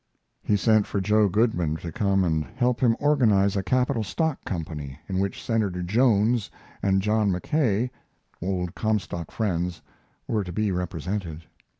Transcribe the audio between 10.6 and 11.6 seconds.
represented.